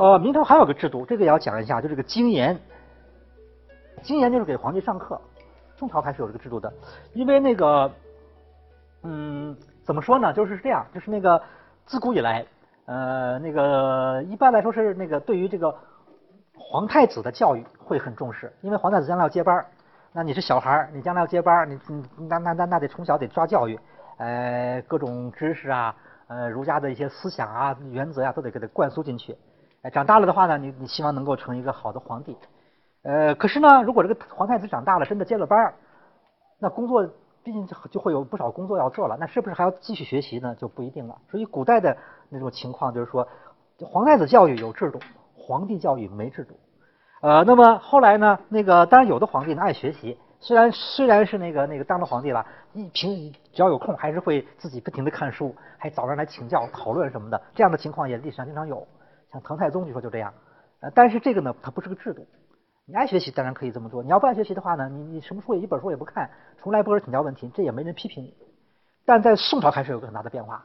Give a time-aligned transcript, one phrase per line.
[0.00, 2.58] 呃，明朝还有个制度，这个也要讲一下，就这个经研。
[4.00, 5.20] 经研就是给皇帝上课，
[5.76, 6.72] 宋朝开始有这个制度的。
[7.12, 7.92] 因为那个，
[9.02, 10.32] 嗯，怎么说呢？
[10.32, 11.42] 就是这样，就是那个
[11.84, 12.46] 自古以来，
[12.86, 15.76] 呃，那个一般来说是那个对于这个
[16.56, 19.66] 皇太子的教育会很重视，因为皇太子将来要接班
[20.14, 23.78] 那你是小孩你将来要接班你你那那那那得从小得抓教育，
[24.16, 25.94] 呃，各种知识啊，
[26.28, 29.36] 呃，儒家的一些思想啊、原则呀，都得给他灌输进去。
[29.82, 32.36] 哎，长大了的话呢，你你希望能够成一个好的皇帝，
[33.02, 35.74] 呃，可是呢，如果这个皇太子长大了，真的接了班儿，
[36.58, 37.08] 那工作
[37.42, 40.54] 毕竟就就会有不少工作要做了，那是不是还要继续学习呢？
[40.56, 41.16] 就不一定了。
[41.30, 41.96] 所以古代的
[42.28, 43.26] 那种情况就是说，
[43.78, 44.98] 皇太子教育有制度，
[45.34, 46.54] 皇帝教育没制度。
[47.22, 58.86] 呃，那么后来呢，那个当然有的皇帝呢爱学习，虽然虽然是那个那个当了皇帝了，一平只要有空还是会自己不停的看书，还找人来请教讨论什么的，这样的情况也历史上经常有。
[59.32, 60.34] 像唐太宗据说就这样，
[60.80, 62.26] 呃，但是这个呢，它不是个制度。
[62.86, 66.28] 你爱学习当然可以这么做，你要不爱学习的话呢，你你什么书也一本书也不看，
[66.58, 68.34] 从来不跟请教问题，这也没人批评你。
[69.04, 70.64] 但在宋朝开始有个很大的变化，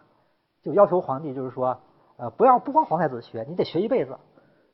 [0.64, 1.80] 就要求皇帝就是说，
[2.18, 4.18] 呃，不要不光皇太子学，你得学一辈子，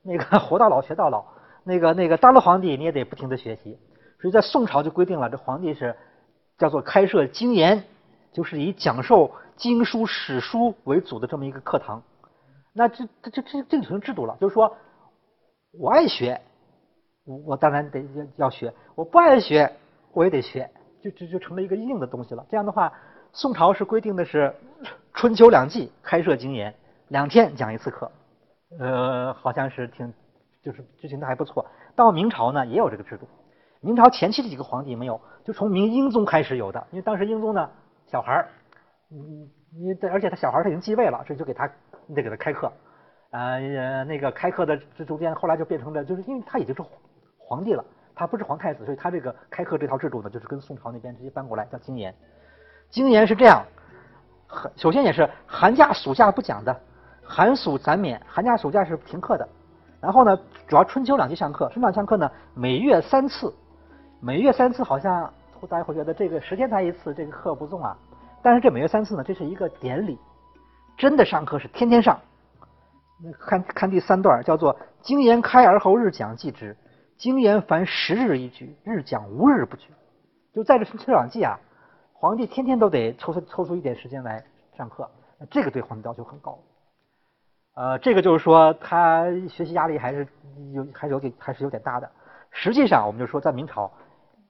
[0.03, 1.25] 那个 活到老学到老，
[1.65, 3.77] 那个那个当了皇帝你也得不停的学习。
[4.21, 5.97] 所以在宋朝就规定了，这皇帝是
[6.57, 7.83] 叫做开设经研，
[8.31, 12.03] 就是以讲授经书史书为主的这么一个课堂。
[12.73, 14.75] 那这这这这这就成制度了，就是说，
[15.73, 16.39] 我爱学，
[17.25, 19.71] 我我当然得要要学；我不爱学，
[20.13, 20.69] 我也得学，
[21.01, 22.45] 就就就成了一个硬的东西了。
[22.49, 22.93] 这样的话，
[23.33, 24.53] 宋朝是规定的是
[25.13, 26.73] 春秋两季开设经研，
[27.09, 28.11] 两天讲一次课，
[28.79, 30.13] 呃，好像是挺
[30.63, 31.65] 就是执行的还不错。
[31.95, 33.27] 到明朝呢，也有这个制度。
[33.81, 37.69] 明朝前期的几个皇帝没有，就从明英宗开始有的，因为当时英宗呢
[38.05, 38.47] 小孩儿，
[39.09, 41.69] 你你而且他小孩他已经继位了，所以就给他。
[42.07, 42.69] 你得给他开课，
[43.29, 46.83] 呃，那个开课的这中间，后来就变成了，就是因为他已经是
[47.37, 52.13] 皇帝了，他不是皇太子，所以他这个开课这套制度呢，就是跟宋朝那边直接搬过来叫经研。
[52.89, 53.63] 经研是这样，
[54.75, 56.77] 首先也是寒假暑假不讲的，
[57.23, 59.47] 寒暑暂免，寒假暑假是停课的。
[60.01, 63.53] 然后呢，主要春秋两季上课，春秋上课呢，每月三次，
[64.19, 65.31] 每月三次好像
[65.69, 67.97] 大家会觉得这个十天才一次，这个课不重啊。
[68.43, 70.17] 但是这每月三次呢，这是一个典礼。
[70.97, 72.19] 真的上课是天天上，
[73.39, 76.77] 看看第三段叫做“经言开而后日讲记之，
[77.17, 79.87] 经言凡十日一举，日讲无日不举”。
[80.53, 81.57] 就在这春秋两季啊，
[82.13, 84.43] 皇帝天天都得抽出抽出一点时间来
[84.77, 85.09] 上课，
[85.49, 86.59] 这个对皇帝要求很高。
[87.73, 90.27] 呃，这个就是说他学习压力还是
[90.73, 92.11] 有还是有点还是有点大的。
[92.51, 93.89] 实际上，我们就说在明朝，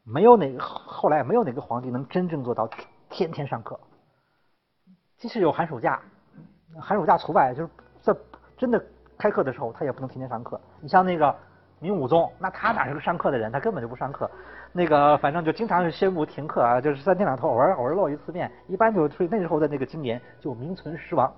[0.03, 2.67] 没有哪个后来没有哪个皇帝能真正做到
[3.11, 3.79] 天天上课，
[5.17, 5.99] 即使有寒暑假。
[6.79, 7.69] 寒暑假除外，就是
[8.01, 8.15] 在
[8.57, 8.81] 真的
[9.17, 10.59] 开课的时候，他也不能天天上课。
[10.79, 11.35] 你像那个
[11.79, 13.51] 明武宗，那他哪是个上课的人？
[13.51, 14.31] 他根本就不上课。
[14.71, 21.31] 那个反正就经常是宣布停课啊，就是三天两头偶尔偶尔露一次面，一般就所以那时候的那个经年就名存实亡。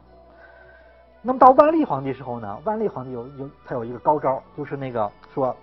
[1.24, 5.56] 那么到万历皇帝时候呢，万历皇帝有有他有一个高招，就是那个说，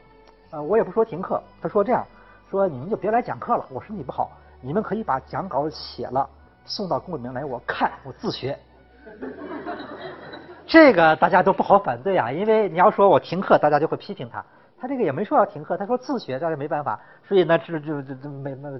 [0.50, 2.04] 呃，我也不说停课，他说这样，
[2.50, 6.28] 说你们就别来讲课了，我身体不好，你们可以把讲稿写了
[6.64, 8.58] 送到宫里面来，我看我自学。
[10.66, 14.44] 这个大家都不好反对啊，因为你要说我停课，大家就会批评他。
[14.78, 16.98] 他这个也没说要停课，他说自学，大家没办法。
[17.26, 18.70] 所以呢，就就就每每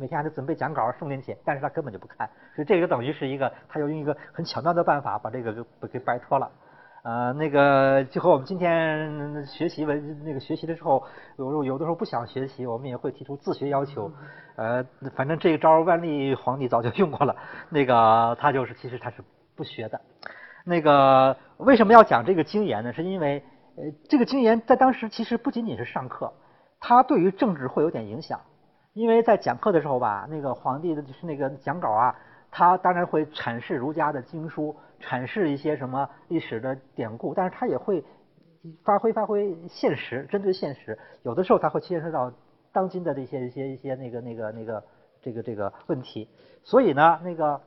[0.00, 2.28] 每天还得准备讲稿送进去，但是他根本就不看。
[2.56, 6.50] 所以这个等于是一个，他又用一个很巧妙的办法把这个给给摆脱了。
[7.08, 11.02] 呃，那个就和我们今天学习文那个学习的时候，
[11.38, 14.12] 有有的时候不想学习，我们也会提出自学要求。
[14.56, 14.84] 呃，
[15.16, 17.34] 反正这一招万历皇帝早就用过了。
[17.70, 19.22] 那个他就是其实他是。
[19.56, 20.00] 不学的，
[20.64, 22.92] 那个为什么要讲这个经言呢？
[22.92, 23.42] 是因为
[23.76, 26.32] 呃，这个经言在当时其实不仅仅是上课，
[26.78, 28.38] 它对于政治会有点影响。
[28.92, 32.14] 因为在讲课的时候吧，那个皇帝的就是那个讲稿啊，
[32.52, 38.04] 他当然会阐释儒家的经书，阐释一些什么历史的典故，但是他也会
[38.84, 42.32] 发挥发挥现实，针对现实，有的时候他会牵涉到
[42.72, 44.84] 当今的这些一些一些那个那个那个
[45.22, 46.28] 这个这个问题。
[46.62, 47.60] 所以呢，那个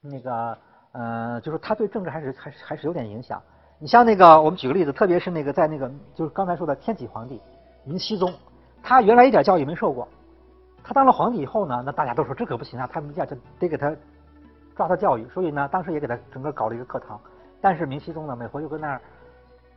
[0.00, 0.58] 那个。
[0.98, 3.42] 呃，就是他对政治还是还是还是有点影响。
[3.78, 7.38] 你像那个，我们举个例子，特别是那个在那个就是刚才说的天启皇帝
[7.84, 8.32] 明熹宗，
[8.82, 10.08] 他原来一点教育没受过，
[10.82, 13.94] 他当了皇帝以后呢，那大家都说这可不行啊，他们要就得给他
[14.76, 17.18] 抓他教育，所以呢，当时也给他整个搞了一个课堂。
[17.60, 19.00] 但是明熹宗呢，每回就跟那儿，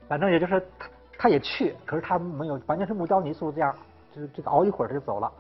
[0.08, 0.88] 反正也就是他
[1.18, 3.74] 他也去，可是他没有完全是木雕泥塑这样，
[4.14, 5.32] 就是这个熬一会儿他就走了。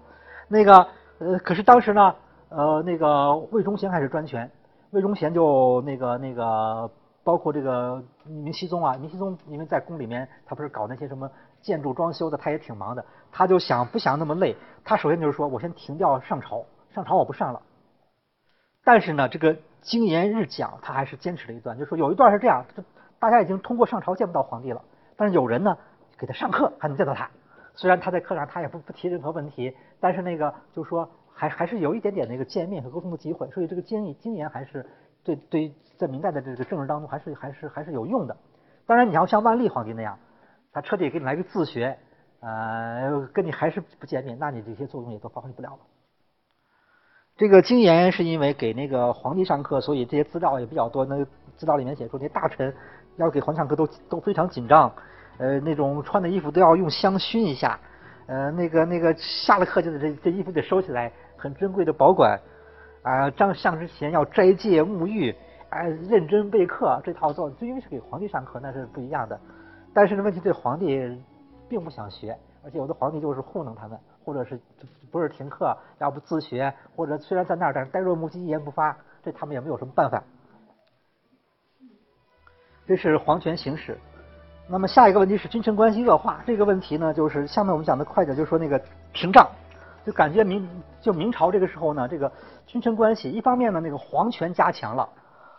[0.47, 0.87] 那个
[1.19, 2.15] 呃，可是当时呢，
[2.49, 4.49] 呃，那个魏忠贤还是专权。
[4.91, 6.89] 魏忠贤就那个那个
[7.23, 11.29] 包括这个明熹宗啊，明熹宗因为在宫里面，他不是搞那些什么
[11.61, 13.05] 建筑装修的，他也挺忙的。
[13.31, 14.55] 他就想不想那么累？
[14.83, 17.61] 他首先就是说我先停掉上朝，上朝我不上了。
[18.83, 22.65] 但是呢，这个经言日讲，他还是坚持了一段，就是说有一段是这样，
[23.19, 24.83] 大家已经通过上朝见不到皇帝了，
[25.15, 25.77] 但是有人呢
[26.17, 27.29] 给他上课还能见到他。
[27.75, 34.85] 虽然他在课上他也不不提任何问题，但是那个就是说还还是有一点点那个见面和沟通的机会，所以这个经经言还是
[35.23, 38.35] 对对在明代的这个政治当中还是还是还是有用的。
[38.85, 40.17] 当然你要像万历皇帝那样，
[40.73, 41.97] 他彻底给你来个自学，
[42.41, 45.79] 呃，跟你还是不见面，那你这些作用也都发挥不了了。
[47.39, 51.05] 这个经言是因为给那个皇帝上课，所以这些资料也比较多。
[51.05, 51.23] 那
[51.55, 52.75] 资料里面写说，那大臣
[53.15, 54.91] 要给皇上课都都非常紧张，
[55.37, 57.79] 呃，那种穿的衣服都要用香熏一下，
[58.27, 62.37] 呃，那个那个下了课就得这这衣服得收起来，很珍贵的保管。
[63.03, 65.33] 啊，上上之前要斋戒沐浴，
[65.69, 69.39] 哎，认真备课，这套做，就因为是给皇帝上课，那是不一样的。
[69.93, 71.17] 但是呢，问题对皇帝
[71.69, 73.97] 并不想学，而且有的皇帝就是糊弄他们。
[74.29, 74.59] 或者是
[75.09, 80.23] 不是停课，要不自学，或者虽然在那儿，但是呆若木鸡，一言不发，这他们也没有什么办法。
[82.85, 83.97] 这是皇权行使。
[84.67, 88.79] 那么下一个问题是君臣关系恶化，这个问题呢，就是下面我们讲的快点，就是说那个
[89.11, 89.49] 屏障，
[90.05, 90.69] 就感觉明
[91.01, 92.31] 就明朝这个时候呢，这个
[92.67, 95.09] 君臣关系一方面呢，那个皇权加强了，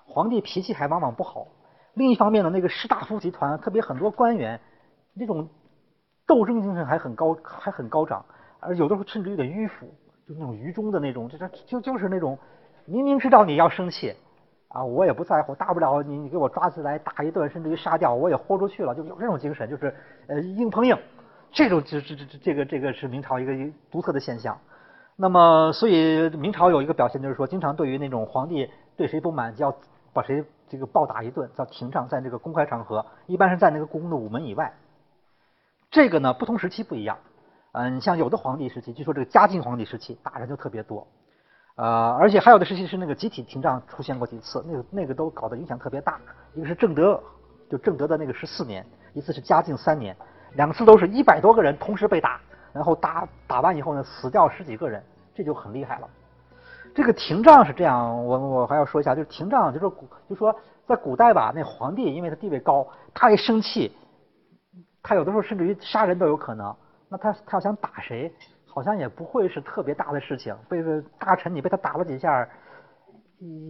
[0.06, 1.48] 皇帝脾气还往往不好；
[1.94, 4.60] 另一方面呢，那个士大夫集团，特别很多官员，
[5.12, 5.48] 那种
[6.24, 8.24] 斗争精神还很高，还很高涨。
[8.60, 9.86] 而有的时候甚至有点迂腐，
[10.28, 12.38] 就那种愚忠的那种，就是就就是那种
[12.84, 14.14] 明明知道你要生气
[14.68, 19.94] 啊，我也不在乎，大不了你你给我抓起来打一顿，甚至于杀掉，我也豁出去了，就有这种精神，就是
[20.28, 20.96] 呃硬碰硬，
[21.50, 23.52] 这种这这这这个这个是明朝一个
[23.90, 24.56] 独特的现象。
[25.16, 29.76] 那么，所以明朝有一个表现就是说，经常对于那种皇帝对谁不满，就要
[30.14, 34.72] 把谁这个暴打一顿，叫廷杖，在那个公开场合，一般是在那个故宫的午门以外。
[35.90, 37.18] 这个呢，不同时期不一样。
[37.72, 41.06] 嗯，像有的皇帝时期，据说这个嘉靖皇帝时期打人就特别多，
[41.76, 46.18] 呃，而且还有的时期是那个集体廷杖出现过几次，那个那个都搞得影响特别大。
[46.54, 47.22] 一个是正德，
[47.70, 50.16] 就正德的那个十四年，一次是嘉靖三年，
[50.54, 52.40] 两次都是一百多个人同时被打，
[52.72, 55.00] 然后打打完以后呢，死掉十几个人，
[55.32, 56.08] 这就很厉害了。
[56.92, 60.52] 这个廷杖是这样，我我还要说一下，就是廷杖，就是古，就说
[60.88, 62.84] 在古代吧，那皇帝因为他地位高，
[63.14, 63.92] 他一生气，
[65.04, 66.74] 他有的时候甚至于杀人都有可能。
[67.10, 68.32] 那他他要想打谁，
[68.64, 70.56] 好像也不会是特别大的事情。
[70.68, 70.80] 被
[71.18, 72.48] 大臣你被他打了几下，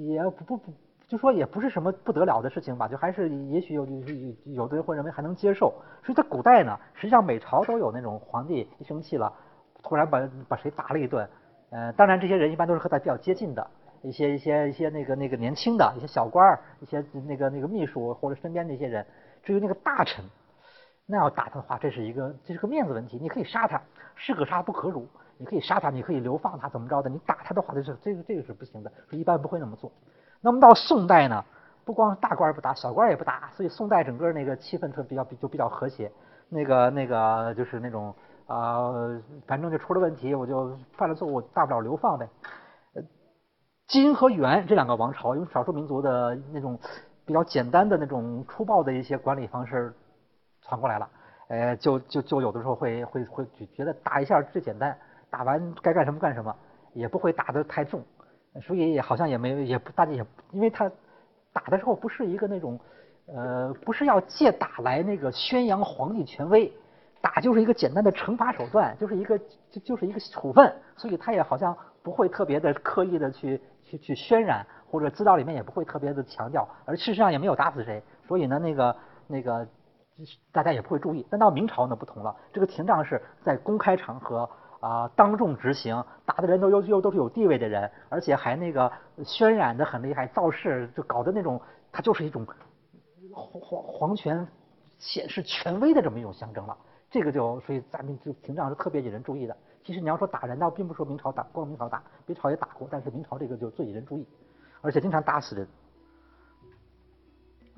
[0.07, 0.73] 也不不不，
[1.09, 2.87] 就说也不是什么不得了的事情吧。
[2.87, 5.73] 就还是也许有有有的人会认为还能接受。
[6.05, 9.33] 所以在古代呢，实际上每朝都有那种皇帝一生气了，
[9.83, 11.27] 突然把把谁打了一顿。
[11.71, 13.67] 呃，当然这些人一般都是和他比较接近的
[14.03, 19.07] 一些一些一些那个那个年轻的一些小官儿，一些那个那个秘书或者身边的一些人。
[19.43, 20.23] 至于那个大臣。
[21.11, 23.19] 那要打他的话，这是一个这是个面子问题。
[23.21, 23.83] 你可以杀他，
[24.15, 25.07] 士可杀不可辱。
[25.37, 27.09] 你可以杀他，你可以流放他，怎么着的？
[27.09, 29.91] 你打他的话，这是这个这个是不行的，一般不会那么做。
[30.41, 31.43] 那么到宋代呢，
[31.85, 36.13] 不光大官不打，小官也不打，所以宋代整个那个气氛特比较比就比较和谐。
[36.51, 38.15] 那个那个就是那种
[38.47, 38.93] 啊，
[39.47, 42.29] 反正就出了问题，我就犯了错误，大不了流放呗。
[43.89, 46.79] 金和元这两个王朝，用少数民族的那种
[47.25, 49.93] 比较简单的那种粗暴的一些管理方式。
[50.71, 51.11] 传过来了，
[51.49, 54.97] 呃，就就就有的时候会会会觉得打一下最简单，
[55.29, 56.55] 打完该干什么干什么，
[56.95, 58.01] 也不会打得太重，
[58.63, 60.89] 所以也好像也没也不大家也，因为他
[61.53, 62.79] 打的时候不是一个那种，
[63.27, 66.73] 呃，不是要借打来那个宣扬皇帝权威，
[67.21, 69.37] 打就是一个简单的惩罚手段，就是一个
[69.69, 78.97] 就就是一个处分，所以他也好像不会特别的刻意的去去去渲染，或者资料里面也不会特别的强调，而事实上也没有打死谁，所以呢，那个
[79.27, 79.67] 那个。
[80.53, 84.49] 大家也不会注意，但到明朝呢不同了，这个廷杖是在公开场合
[84.81, 91.61] 啊当众执行，打的人都又又都是有地位的人，而且还那个渲染的很厉害，造势就搞的那种，
[91.93, 92.47] 它就是一种
[93.33, 94.47] 皇皇皇权
[94.99, 96.77] 显示权威的这么一种象征了。
[97.11, 99.57] 这个就所以咱们这廷杖是特别引人注意的。
[99.83, 104.27] 其实你要说打人，倒并不说明朝打，光明朝打，别朝也打过，但是明朝这个就最引人注意，
[104.83, 105.67] 而且经常打死人。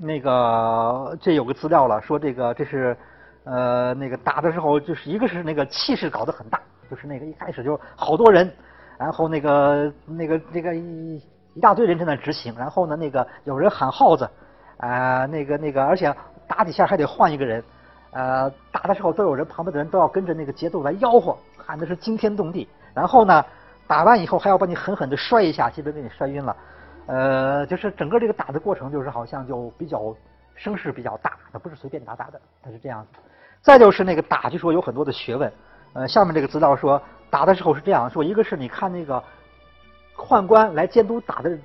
[0.04, 2.96] 那个这有个资料了，说这个这是
[3.44, 8.52] 呃那个打的时候，就是一个是那个气势搞得很大，就是那个一开始就好多人，
[8.98, 11.22] 然后那个那个那个一
[11.54, 14.28] 一大堆人在那执行，然后呢那个有人喊号子
[14.78, 16.12] 啊那个那个，而且
[16.48, 17.62] 打几下还得换一个人，
[18.10, 23.44] 呃打的时候都有人旁边的人都要跟着那个节奏来吆喝，喊的是惊天动地，然后呢
[23.86, 26.56] 打完以后还要把你狠狠的摔一下，基本给你摔晕了。
[27.06, 30.14] 呃，就是整个这个打的过程，就是好像就比较
[30.54, 33.06] 声势比较大，他不是随便打打的，他是这样。
[33.60, 35.52] 再就是那个打，就说有很多的学问。
[35.94, 39.22] 呃，下面这个资料说，打的时候是这样说：一个是你看那个
[40.16, 41.56] 宦官来监督打的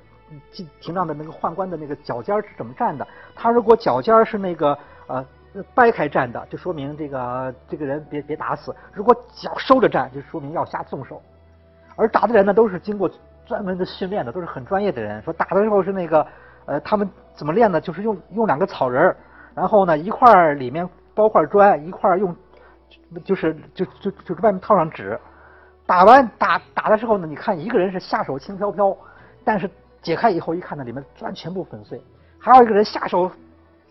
[0.80, 3.06] 廷上的那个宦官的那个脚尖是怎么站的。
[3.34, 5.26] 他如果脚尖是那个呃
[5.74, 11.22] 掰开站的，就说明这个这个人别别打死；如果脚收着站，就说明要下重手。
[11.96, 13.10] 而打的人呢，都是经过
[13.48, 15.20] 专门的训练的，都是很专业的人。
[15.22, 16.24] 说打的时候是那个
[16.66, 17.80] 呃，他们怎么练呢？
[17.80, 19.16] 就是用用两个草人儿
[19.54, 22.36] 然后呢一块儿里面包块砖，一块用。
[23.22, 25.18] 就是就就就是外面套上纸，
[25.84, 28.96] 打完打打的时候呢，你看一个人是下手轻飘飘，
[29.44, 29.68] 但是
[30.00, 31.98] 解开以后一看呢，里面砖全部粉碎；
[32.38, 33.30] 还有一个人下手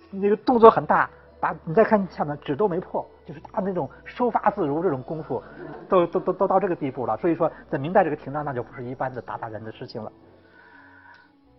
[0.10, 1.08] 那个动作很大，
[1.39, 5.41] 打你再看下面纸都没破，就是他那种收发自如这种功夫，
[5.88, 7.15] 都都都都到这个地步了。
[7.17, 10.12] 所以说，在明代这个廷杖那就不是一般的打打人的事情了。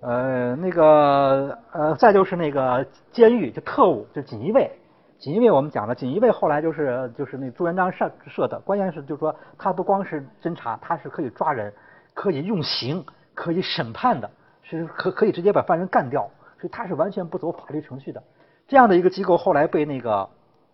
[0.01, 4.71] 呃，那个呃，再就是那个监狱，就特务，就锦衣卫。
[5.19, 11.73] 锦衣卫我们讲了，锦衣卫后来就是就是那朱元璋设设的，关键是就是说他不光是侦查，他是可以抓人，
[12.15, 13.05] 可以用刑，
[13.35, 14.31] 可以审判的，
[14.63, 16.31] 是可可以直接把犯人干掉，
[16.61, 18.23] 所以他是完全不走法律程序的。
[18.69, 20.29] 这样的一个机构后来被那个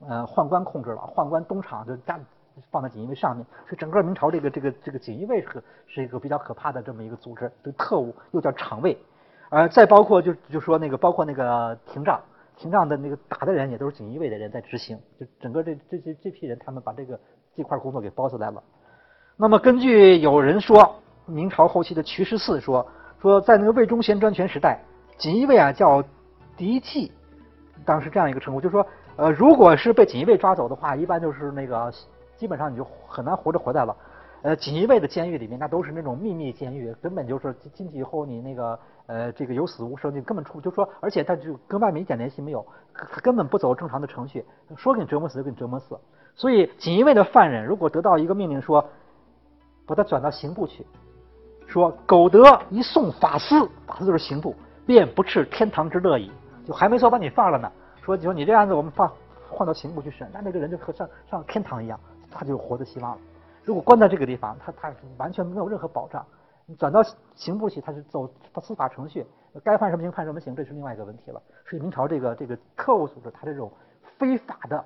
[0.06, 2.20] 呃宦官控制了，宦官东厂就加
[2.70, 8.98] 放在锦衣卫上面，所以整个明朝这个这个这个锦衣卫是是一个比较可怕的这么一个组织，这特务又叫厂卫，
[9.48, 12.20] 呃，再包括就就说那个包括那个廷杖。
[12.56, 17.18] 廷杖的那个打的人也都是锦衣卫的人在执行，就整个这这这这批人，他们把这个
[17.56, 18.62] 这块工作给包下来了。
[19.36, 20.94] 那么根据有人说，
[21.26, 22.86] 明朝后期的瞿十四说，
[23.20, 24.78] 说在那个魏忠贤专权时代，
[25.18, 26.00] 锦衣卫啊叫
[26.56, 27.10] 嫡妓，
[27.85, 28.87] 当时这样一个称呼，就是说，
[29.17, 31.93] 呃，如果是被锦衣卫抓走的话，一般就是那个
[32.37, 33.97] 基本上你就很难活着回来了。
[34.43, 38.79] 呃，锦衣卫的监狱里面，那都是那种秘密监狱，根本就是进去以后你那个。
[39.07, 42.67] 呃，这个有死无生，你根本出，就说，而且他就跟外面一点联系没有，
[43.23, 44.43] 根本不走正常的程序，
[44.79, 45.95] 说给你折磨死就给你折磨死。
[46.35, 48.83] 所以锦衣卫的犯人如果得到一个命令说，
[49.85, 50.87] 把他转到刑部去，
[51.67, 56.33] 说苟得一送法司，法司就是刑部，便不啻天堂之乐矣。
[56.66, 57.71] 就还没说把你放了呢，
[58.02, 59.12] 说就说你这案子我们放
[59.50, 61.99] 换到刑部去审，那那个人就和上上天堂一样，
[62.30, 63.18] 他就有活的希望了。
[63.64, 66.25] 如果关在这个地方，他他完全没有任何保障。
[66.66, 67.02] 你转到
[67.35, 69.26] 刑部去，他是走他司法程序，
[69.62, 71.40] 该判什么刑判什么刑，这是另外一个问题了。
[71.68, 73.71] 所以明朝这个这个特务组织，它这种
[74.18, 74.83] 非法的，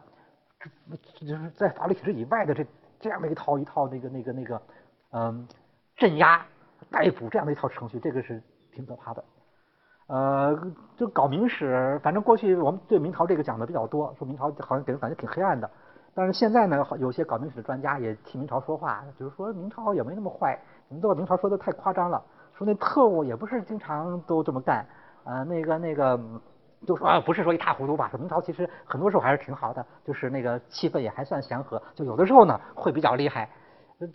[1.14, 2.66] 就是在法律体制以外的这
[2.98, 4.60] 这样的一套一套那个那个那个
[5.12, 5.46] 嗯
[5.96, 6.44] 镇压
[6.90, 8.42] 逮捕这样的一套程序，这个是
[8.72, 9.24] 挺可怕的。
[10.08, 10.58] 呃，
[10.96, 15.70] 就搞明史，反正过去我们对明朝这个讲的比较多，说明朝好像给人感觉挺黑暗的。
[16.14, 20.58] 但是现在呢，有些搞明史的专家也替明朝说话，就是说明朝也没那么坏。
[20.88, 22.20] 你们都把明朝说的太夸张了，
[22.56, 24.84] 说那特务也不是经常都这么干，
[25.24, 26.18] 啊，那个那个，
[26.86, 28.08] 就说啊，不是说一塌糊涂吧？
[28.08, 33.48] 说明朝其实很多时候还是挺好的，就是那个气氛也还算祥和，就有的时候呢会比较厉害。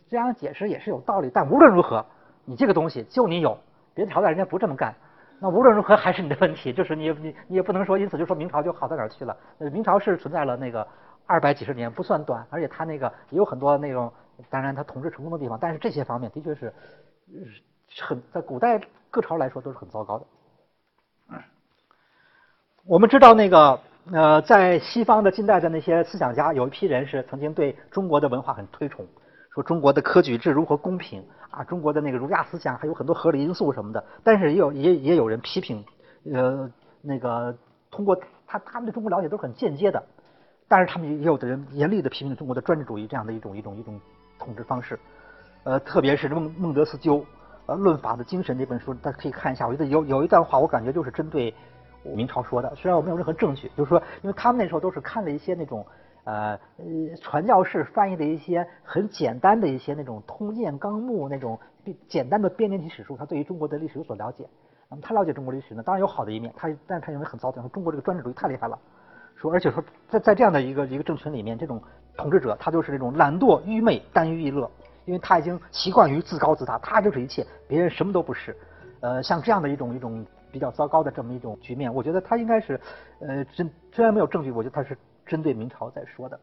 [0.10, 2.04] 这样解释也是有道理，但无论如何，
[2.46, 3.56] 你这个东西就你有，
[3.94, 4.96] 别的朝代人家不这么干，
[5.44, 9.36] 那无论如何还是你的问题，就是你你你也不能说因此就说明朝就好到哪儿去了。
[9.74, 10.88] 明朝是存在了那个
[11.26, 14.10] 二百几十年，不算短，而且它那个也有很多那种。
[14.50, 16.74] 当然，他统治成功的地方，但是这些方面的确是
[18.00, 18.80] 很在古代
[19.12, 20.26] 各朝来说都是很糟糕的。
[22.86, 23.78] 我们知道，那个
[24.14, 29.06] 呃，在西方的近代的那些思想家，有一批人是曾经对中国的文化很推崇，
[29.54, 34.04] 说中国的科举制如何公平啊，中国的那个儒家思想还有很多合理因素什么的。
[34.24, 35.84] 但是也有也也有人批评，
[36.34, 36.70] 呃，
[37.02, 37.56] 那个
[37.92, 38.18] 通过
[38.48, 40.04] 他他们对中国了解都是很间接的，
[40.68, 44.00] 但是他们也有的人严厉的批评中国的专制主义这样的一种一种一种。
[44.40, 45.00] 统治方式，
[45.64, 47.24] 呃，特别是孟孟德斯鸠
[47.66, 49.66] 呃《论法的精神》这本书，大家可以看一下。
[49.66, 51.54] 我觉得有有一段话，我感觉就是针对
[52.04, 52.76] 明朝说的。
[52.76, 55.86] 虽然我没有任何证据，就是说，因为他们那时候都是看了一些那种
[56.24, 56.60] 呃
[57.22, 61.60] 传教士翻译的一些很简单的一些那种《通鉴纲目》那种
[62.08, 64.48] 简单的编年体史书，他对于中国的历史有所了解。
[64.90, 68.78] 那么他了解中国历史呢，当然有好的一面，他但他认为很糟践，说中国这个专制主义太厉害了。
[69.36, 71.82] 说，而且说，在在这样的一个一个政权里面，这种
[72.16, 74.70] 统治者他就是那种懒惰、愚昧、耽于逸乐，
[75.06, 78.56] 因为他已经习惯于自高自大，他就是一切，别人什么都不是。
[79.02, 82.80] 呃，像这样的一种一种比较糟糕的这么一种局面，我觉得他应该是，
[83.20, 86.40] 呃，真虽然没有证据，我觉得他是针对明朝在说的。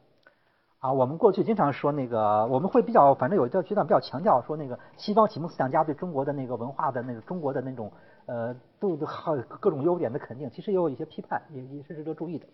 [0.80, 7.92] 啊，我们过去经常说那个，我们会比较，反正有一段阶段比较强调说那个西方启蒙思想家对中国的那个文化的那个中国的那种
[8.24, 12.46] 呃，都好各种优点的肯定，其实也有一些批判，也也是值得注意的。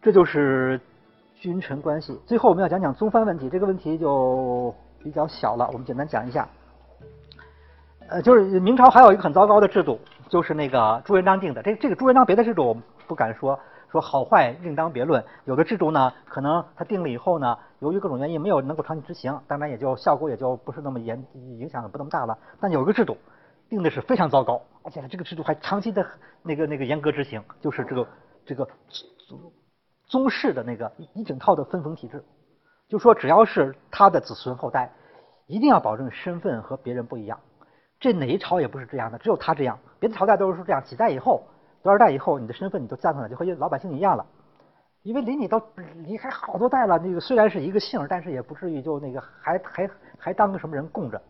[0.00, 0.80] 这就是
[1.34, 2.16] 君臣关系。
[2.26, 4.72] 最后我们要讲讲宗藩问题，这个问题就
[5.02, 6.48] 比较小了，我们简单讲一下。
[8.08, 9.98] 呃，就是明朝还有一个很糟糕的制度，
[10.28, 11.60] 就是那个朱元璋定的。
[11.60, 12.76] 这这个朱元璋别的制度
[13.06, 13.58] 不敢说
[13.90, 15.24] 说好坏另当别论。
[15.44, 22.36] 有的制度呢，可能他定了以后呢，由于各种原因没有能够长期执行，当然也就效果也就不是那么严，影响不那么大了。
[22.60, 23.16] 但有一个制度
[23.68, 26.06] 定的是非常糟糕，而且这个制度还长期的
[26.42, 28.06] 那个那个严格执行，就是这个
[28.44, 28.68] 这个
[29.28, 29.40] 宗
[30.06, 32.24] 宗室的那个一整套的分封体制。
[32.88, 34.92] 就说只要是他的子孙后代，
[35.46, 37.40] 一定要保证身份和别人不一样。
[37.98, 39.78] 这哪一朝也不是这样的，只有他这样。
[39.98, 41.42] 别的朝代都是这样，几代以后、
[41.86, 44.26] 多少代以后，你的身份你都降上来，就和老百姓一样了。
[45.04, 45.62] 因为离你都
[46.04, 49.88] 离开好多代了，那个虽然是一个姓，但是也不至于就那个还还
[50.18, 51.22] 还当个什么人供着。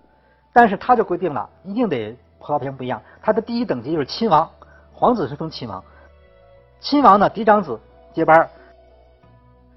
[0.55, 3.03] 但是他就规定了，一定得和老百姓不一样。
[3.21, 4.51] 他的第一等级就是亲王，
[4.95, 5.85] 皇子是封亲王。
[6.81, 7.79] 亲王呢，嫡长子
[8.15, 8.49] 接班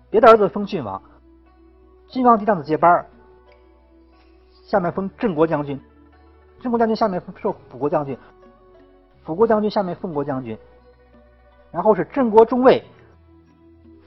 [0.10, 1.02] 别的儿子封郡王。
[2.08, 3.06] 晋王嫡长子接班
[4.66, 5.78] 下面封镇国将军，
[6.62, 8.18] 镇国将军下面受辅国将军，
[9.30, 10.58] 辅国将军下面奉国将军，
[11.70, 12.84] 然后是镇国中尉、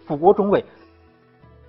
[0.05, 0.65] 辅国中尉，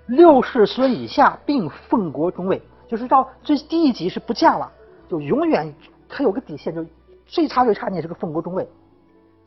[0.07, 4.71] 六世孙以下并奉国中尉，就是到最低一级是不降了，
[5.07, 5.71] 就永远
[6.09, 6.83] 他有个底线，就
[7.27, 8.67] 最差最差你也是个奉国中尉，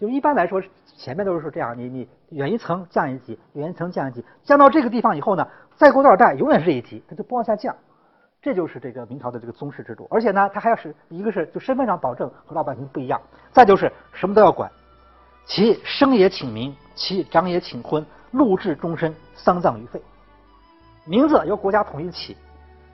[0.01, 0.63] 就一般来说
[0.97, 5.45] 前面都是这样，你你远一层降一级，远一层降一级，降到这个地方以后呢？
[5.75, 7.75] 再过多少代，永远是这一级，它就不往下降，
[8.47, 10.07] 这就是这个明朝的这个宗室制度。
[10.09, 14.71] 而且呢，他还要是一个是就身份上保证和老百姓不一样，再就是什么都要管，
[15.47, 20.01] 其生也请名，其长也请婚，禄至终身，丧葬于废。
[21.05, 22.37] 名字由国家统一起，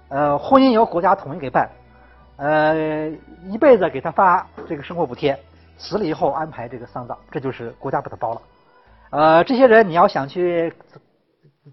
[0.09, 1.71] 呃，婚姻由国家统一给办，
[2.37, 3.11] 呃，
[3.45, 5.39] 一辈子给他发这个生活补贴，
[5.77, 8.43] 死了以后安排这个丧葬，这就是国家把他包了。
[9.11, 10.73] 呃，这些人你要想去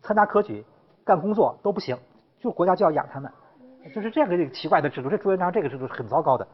[0.04, 0.66] 参加科举。
[1.06, 1.98] 干工作都不行，
[2.40, 3.32] 就国家就要养他们，
[3.94, 5.10] 就是这样一个奇怪的制度。
[5.10, 6.48] 这朱元璋这个制度是很糟糕的，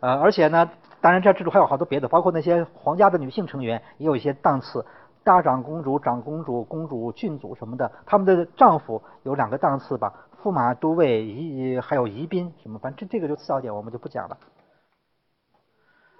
[0.00, 0.68] 呃，而且呢，
[1.00, 4.84] 当然这制度还有好多别的，包括那些皇家的女性成员也有一些档次，
[5.22, 14.36] 大长公主、长公主、公主、郡主什么的，他们的丈夫有两个档次吧，驸马、都尉、仪还有仪宾什么，反正这这个就次要点，我们就不讲了。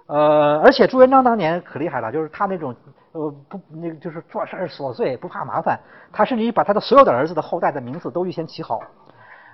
[0.07, 2.75] 呃，而且朱元璋当年可厉害了，就是他那种
[3.13, 5.79] 呃不那个就是做事琐碎不怕麻烦，
[6.11, 8.81] 他甚至于把他的所有的儿子的后代的名字都预先起好。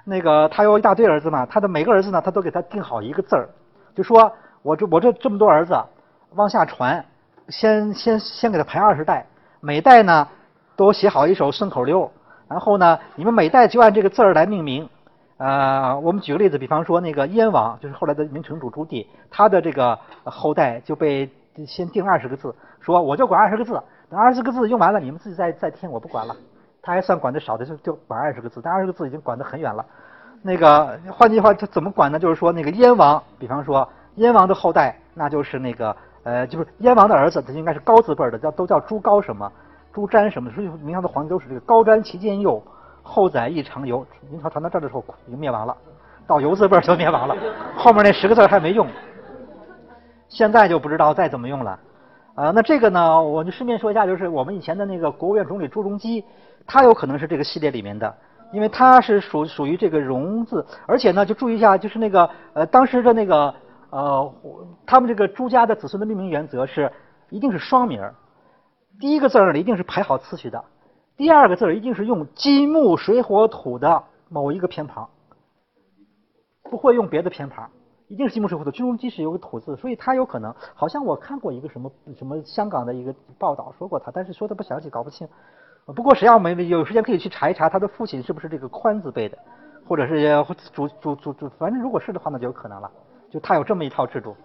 [0.10, 3.50] 那个他有一大堆儿子嘛，他的每个儿子呢，他都给他定好一个字儿，
[3.94, 5.78] 就说我这我这这么多儿子
[6.36, 7.04] 往下传，
[7.50, 9.26] 先先先给他排二十代，
[9.60, 10.26] 每代呢
[10.78, 12.10] 都写好一首顺口溜，
[12.48, 14.88] 然后呢你们每代就按这个字儿来命名。
[15.40, 21.30] 呃，我们举个例子，比方说那个燕王，就是后来的明成祖朱棣，他的这个后代就被
[21.68, 23.74] 先定二十个字，说我就管二十个字，
[24.10, 26.34] 等二十个字用完了，你们自己再再添，我不管了。
[26.88, 29.86] 他还算管得少的，就就管二十个字，但二十个字已经管得很远了。
[30.42, 32.18] 那个换句话，他怎么管呢？
[32.18, 39.52] 就是说那个燕王，比方说燕王的后代，那就是那个呃，就是燕王的儿子，他应该是高字辈的，叫都叫朱高什么，
[39.92, 42.64] 朱瞻什么，所以明朝的皇帝都是这个高瞻其间幼。
[43.04, 45.76] 后载一长游，明朝传到这儿的时候已经灭亡了，
[46.26, 47.36] 到游字辈就灭亡了，
[47.78, 48.88] 后面那十个字还没用，
[50.30, 51.78] 现在就不知道再怎么用了。
[52.38, 56.24] 啊，那这个呢，我就顺便说一下，就是我们以前的那个国务院总理朱镕基，
[56.68, 58.16] 他有可能是这个系列里面的，
[58.54, 63.52] 因为他是属属于这个“荣”字，而且呢，就注意一下，就是那个呃，当时的那个
[63.90, 64.34] 呃，
[64.86, 66.92] 他们这个朱家的子孙的命名原则是
[67.32, 68.14] 一定是双名儿
[69.00, 70.64] 第一个字儿一定是排好次序的。
[71.16, 75.10] 第二个字儿一定是用金木水火土的某一个偏旁，
[76.70, 77.68] 不会用别的偏旁，
[78.08, 78.72] 一定是金木水火土。
[78.72, 85.28] 军中即使有个土字，所以他有可能，好像我看过一个什么什么香港的一个报道说过他，但是说的不详细，搞不清。
[85.96, 89.38] 不过谁要没有时间可以去查一查他的父亲是不是这个宽字辈的，
[89.88, 92.92] 或者是主主主主，反正如果是的话，那就有可能了。
[93.30, 94.36] 就他有这么一套制度，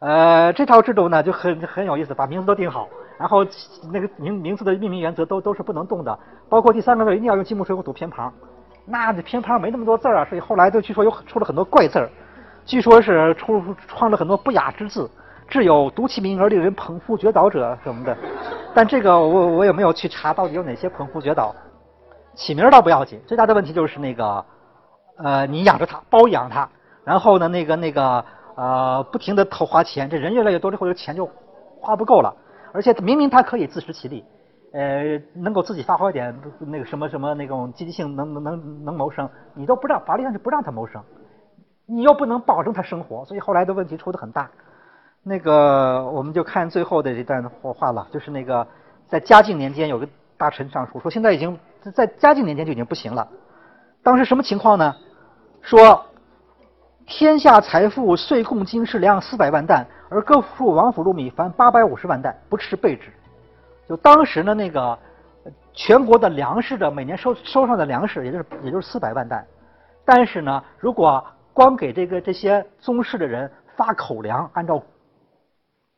[0.00, 2.88] 呃，这套制度呢就很很有意思，把名字都定好。
[3.18, 3.44] 然后
[3.92, 8.32] 那个名名字的命名原则都都是不能动的，包括第三个字一定要用金木水火土偏旁，
[8.86, 12.08] 那这偏旁没那么多字啊，所以后来都据说又出了很多怪字儿，
[12.70, 15.10] 据说是出创了很多不雅之字，
[15.48, 18.16] 至有读其名而令人捧腹绝倒者什么的。
[18.72, 21.52] 但这个我我也没有去查到底有哪些捧腹绝倒，
[22.36, 24.44] 起名倒不要紧，最大的问题就是那个
[25.18, 26.68] 呃你养着它，包养它，
[27.04, 31.28] 然后呢那个那个呃不停的投花钱，这人越来越多之后，这钱就
[31.80, 32.32] 花不够了。
[32.72, 34.24] 而且明明他可以自食其力，
[34.72, 41.02] 呃，能够自己发挥点那个什么什么那种积极性，能能能能谋生，你都不让法律上就不让他谋生，
[41.90, 44.48] 你又不能保证他生活，所以后来的问题出的很大。
[45.22, 48.66] 那个我们就看最后的这段话了，就是那个
[49.08, 51.58] 在嘉靖年间有个大臣上书说，现在已经
[51.92, 53.26] 在嘉靖年间就已经不行了。
[54.02, 54.94] 当时什么情况呢？
[55.62, 56.06] 说
[57.06, 63.10] 天下财富岁贡金是粮四百万担，而各处王府禄米凡八百五十万担，不吃备之。
[63.88, 64.98] 就当时呢，那个
[65.74, 69.44] 全国的粮食的每年收收上的粮食，也就是也就是四百万担。
[70.04, 71.22] 但是呢，如果
[71.52, 74.82] 光给这个这些宗室的人发口粮，按照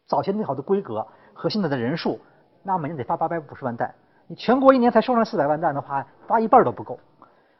[0.07, 2.21] 早先定好的规格和现在的人数，
[2.63, 3.95] 那每年得发八百五十万担。
[4.27, 6.99] 你全国一年才收上四百万担的话，发一半都不够。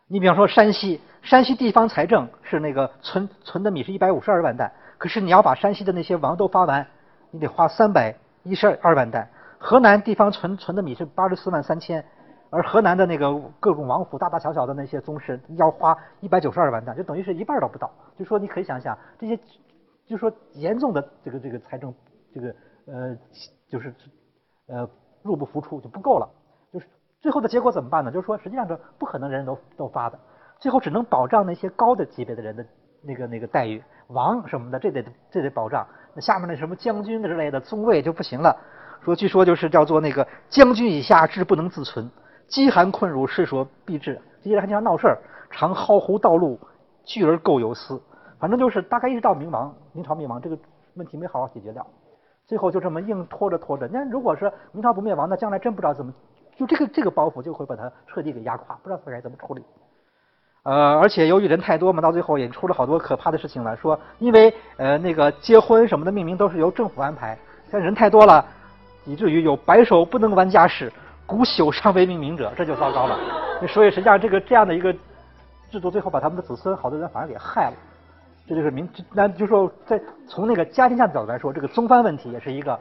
[0.07, 6.87] 你比方说山西，山西地方财政是那个存存的米是一百五十二万担，可是你要把山西的那些王都发完，
[7.31, 9.29] 你得花三百一十二万担。
[9.59, 12.05] 河南地方存存的米是八十四万三千，
[12.53, 17.91] 而河南的那个各种王府大大小小的那些宗室要花一百九十二万担，就等于是一半都不到。
[18.19, 19.41] 就说你可以想想这些，
[20.07, 21.93] 就说严重的这个这个财政
[22.35, 22.49] 这个
[22.87, 23.17] 呃
[23.71, 23.95] 就是
[24.69, 24.87] 呃
[25.23, 26.29] 入不敷出就不够了。
[26.71, 26.87] 就是
[27.23, 28.13] 最后的结果怎么办呢？
[28.13, 30.19] 就是说，实际上这不可能人人都都发的，
[30.61, 32.67] 最后只能保障那些高的级别的人的
[33.03, 35.87] 那个那个待遇，王什么的，这得这得保障。
[36.15, 38.55] 那下面那什么将军之类的宗位就不行了。
[39.03, 42.11] 说据说就是叫做那个将军以下志不能自存，
[42.53, 44.21] 饥寒困辱世所必至。
[44.43, 45.19] 这些人还经常闹事儿，
[45.51, 46.61] 常好胡道路，
[47.03, 47.99] 聚而构有私。
[48.39, 50.59] 反正就是大概一直到明亡，明朝灭亡这个
[50.95, 51.87] 问题没好好解决掉，
[52.47, 53.89] 最后就这么硬拖着拖着。
[53.91, 56.13] 那如果是明朝不灭亡，那将来真不知道怎么。
[56.55, 59.65] 就这个这个包袱就会把它彻底给压垮，不知道他该怎么处理。
[60.65, 63.75] 呃，而且由于人太多嘛，到最后也出了好多可怕的事情来。
[63.75, 67.39] 说因为呃那个结婚什么的命名都是由政府安排，
[67.71, 68.45] 像人太多了，
[69.07, 70.93] 以至于有白首不能完家事，
[71.33, 73.19] 古朽尚为命名者，这就糟糕了。
[73.67, 74.93] 所以实际上这个这样的一个
[75.71, 77.77] 制度，最后把他们的子孙好多人反而给害了。
[78.47, 82.79] 这就是明，那就说在从那个家庭下的角度来说，这个宗藩问题也是一个。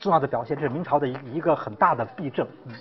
[0.00, 2.46] 重要的表现，这是明朝的一一个很大的弊政。
[2.66, 2.72] 嗯。